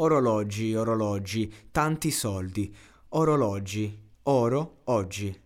Orologi, 0.00 0.76
orologi, 0.76 1.52
tanti 1.72 2.12
soldi. 2.12 2.72
Orologi, 3.10 4.00
oro, 4.24 4.82
oggi. 4.84 5.42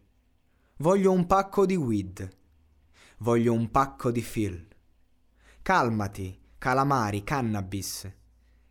Voglio 0.77 1.10
un 1.10 1.27
pacco 1.27 1.64
di 1.64 1.74
weed. 1.74 2.36
Voglio 3.18 3.54
un 3.54 3.70
pacco 3.70 4.10
di 4.10 4.20
Phil. 4.20 4.68
Calmati, 5.62 6.38
calamari, 6.58 7.24
cannabis. 7.24 8.12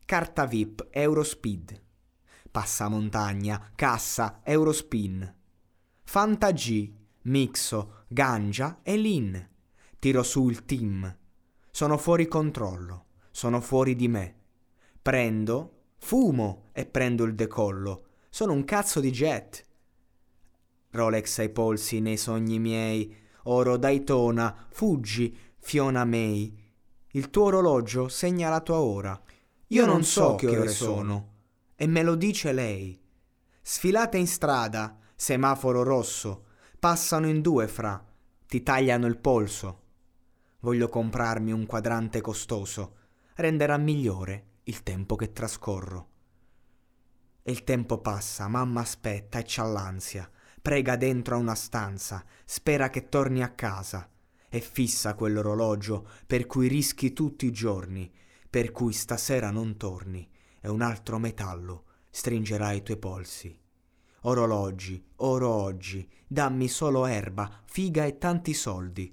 Carta 0.06 0.46
VIP, 0.46 0.90
Eurospeed. 0.92 1.82
Passamontagna, 2.52 3.72
cassa, 3.74 4.42
Eurospin. 4.44 5.36
Fanta 6.04 6.52
G, 6.52 6.94
Mixo, 7.24 8.04
Ganja 8.08 8.82
e 8.84 8.98
Lin. 8.98 9.50
Tiro 9.98 10.22
su 10.22 10.48
il 10.48 10.64
team. 10.66 11.18
Sono 11.72 11.98
fuori 11.98 12.28
controllo, 12.28 13.06
sono 13.32 13.60
fuori 13.62 13.96
di 13.96 14.08
me. 14.08 14.41
Prendo, 15.02 15.86
fumo 15.98 16.70
e 16.74 16.86
prendo 16.86 17.24
il 17.24 17.34
decollo. 17.34 18.04
Sono 18.30 18.54
un 18.54 18.64
cazzo 18.64 19.00
di 19.00 19.10
jet. 19.10 19.66
Rolex 20.92 21.40
ai 21.40 21.50
polsi 21.50 22.00
nei 22.00 22.18
sogni 22.18 22.60
miei, 22.60 23.12
oro 23.46 23.78
Daytona, 23.78 24.68
fuggi, 24.70 25.36
Fiona 25.58 26.06
May. 26.06 26.56
Il 27.14 27.32
tuo 27.32 27.46
orologio 27.46 28.10
segna 28.10 28.50
la 28.50 28.62
tua 28.62 28.80
ora. 28.80 29.20
Io 29.70 29.86
non 29.88 30.04
so 30.04 30.36
che 30.36 30.48
ore 30.48 30.68
sono, 30.68 31.30
e 31.76 31.88
me 31.88 32.04
lo 32.04 32.14
dice 32.14 32.52
lei. 32.52 33.02
Sfilate 33.60 34.20
in 34.20 34.28
strada, 34.28 35.00
semaforo 35.16 35.82
rosso, 35.82 36.46
passano 36.78 37.28
in 37.28 37.42
due 37.42 37.68
fra, 37.68 38.06
ti 38.46 38.62
tagliano 38.62 39.08
il 39.08 39.18
polso. 39.18 39.82
Voglio 40.60 40.90
comprarmi 40.90 41.52
un 41.52 41.66
quadrante 41.66 42.22
costoso, 42.22 42.98
renderà 43.34 43.78
migliore 43.78 44.50
il 44.64 44.84
tempo 44.84 45.16
che 45.16 45.32
trascorro. 45.34 46.10
E 47.44 47.52
il 47.52 47.64
tempo 47.64 48.00
passa, 48.00 48.48
mamma 48.48 48.82
aspetta 48.82 49.40
e 49.40 49.44
c'ha 49.46 49.64
l'ansia, 49.64 50.30
prega 50.62 50.96
dentro 50.96 51.36
a 51.36 51.40
una 51.40 51.56
stanza, 51.56 52.24
spera 52.46 52.90
che 52.90 53.10
torni 53.10 53.42
a 53.42 53.50
casa 53.50 54.10
e 54.48 54.60
fissa 54.60 55.16
quell'orologio 55.16 56.08
per 56.28 56.46
cui 56.46 56.68
rischi 56.68 57.14
tutti 57.14 57.46
i 57.46 57.52
giorni, 57.52 58.12
per 58.50 58.72
cui 58.72 58.94
stasera 58.94 59.50
non 59.50 59.78
torni 59.78 60.30
e 60.60 60.70
un 60.70 60.82
altro 60.82 61.18
metallo 61.18 61.86
stringerà 62.10 62.74
i 62.74 62.84
tuoi 62.84 62.98
polsi. 62.98 63.60
Orologi, 64.24 65.04
oro 65.18 65.50
oggi, 65.50 66.08
dammi 66.28 66.68
solo 66.68 67.08
erba, 67.08 67.62
figa 67.66 68.06
e 68.06 68.20
tanti 68.20 68.54
soldi. 68.54 69.12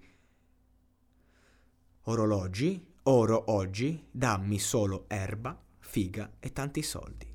Orologi, 2.02 2.94
oro 3.08 3.52
oggi, 3.52 4.06
dammi 4.10 4.58
solo 4.58 5.06
erba, 5.08 5.58
figa 5.78 6.32
e 6.38 6.52
tanti 6.52 6.82
soldi. 6.82 7.26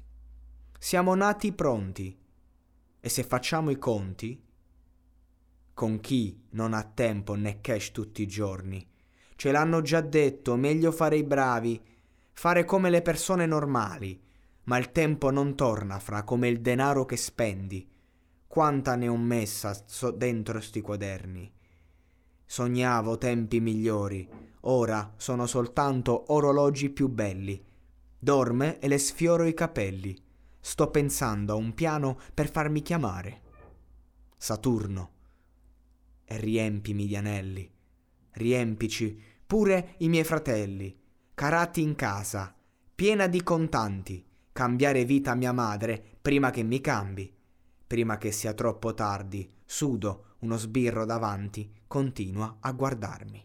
Siamo 0.78 1.16
nati 1.16 1.52
pronti 1.52 2.16
e 3.00 3.10
se 3.10 3.24
facciamo 3.24 3.72
i 3.72 3.80
conti, 3.80 4.40
con 5.74 6.00
chi 6.00 6.44
non 6.52 6.74
ha 6.74 6.84
tempo 6.84 7.34
né 7.34 7.60
cash 7.60 7.92
tutti 7.92 8.22
i 8.22 8.28
giorni, 8.28 8.88
ce 9.36 9.52
l'hanno 9.52 9.82
già 9.82 10.02
detto, 10.02 10.56
meglio 10.56 10.92
fare 10.92 11.18
i 11.18 11.24
bravi, 11.24 11.82
fare 12.32 12.66
come 12.66 12.92
le 12.92 13.02
persone 13.02 13.48
normali, 13.48 14.22
ma 14.66 14.78
il 14.78 14.92
tempo 14.92 15.32
non 15.32 15.56
torna 15.56 15.98
fra 15.98 16.24
come 16.24 16.50
il 16.50 16.62
denaro 16.62 17.06
che 17.06 17.18
spendi. 17.18 17.90
Quanta 18.46 18.96
ne 18.96 19.08
ho 19.08 19.18
messa 19.18 19.76
dentro 20.14 20.62
sti 20.62 20.82
quaderni. 20.82 21.52
Sognavo 22.46 23.18
tempi 23.18 23.60
migliori, 23.60 24.43
ora 24.66 25.14
sono 25.18 25.46
soltanto 25.46 26.32
orologi 26.34 26.90
più 26.90 27.10
belli. 27.10 27.64
Dorme 28.18 28.80
e 28.80 28.88
le 28.88 28.98
sfioro 28.98 29.46
i 29.46 29.54
capelli. 29.54 30.16
Sto 30.60 30.90
pensando 30.90 31.54
a 31.54 31.58
un 31.58 31.74
piano 31.74 32.18
per 32.34 32.50
farmi 32.50 32.82
chiamare. 32.82 33.42
Saturno. 34.38 35.12
E 36.24 36.38
riempimi 36.38 37.06
di 37.06 37.16
anelli. 37.16 37.70
Riempici 38.32 39.22
pure 39.46 39.96
i 39.98 40.08
miei 40.08 40.24
fratelli. 40.24 40.98
Carati 41.34 41.82
in 41.82 41.96
casa, 41.96 42.56
piena 42.96 43.28
di 43.28 43.44
contanti. 43.44 44.26
Cambiare 44.54 45.04
vita 45.04 45.32
a 45.32 45.36
mia 45.36 45.52
madre 45.52 46.02
prima 46.22 46.52
che 46.52 46.64
mi 46.64 46.80
cambi. 46.80 47.34
Prima 47.86 48.18
che 48.18 48.32
sia 48.32 48.54
troppo 48.54 48.94
tardi, 48.94 49.52
sudo, 49.66 50.36
uno 50.40 50.58
sbirro 50.58 51.06
davanti, 51.06 51.70
continua 51.88 52.58
a 52.60 52.72
guardarmi. 52.72 53.44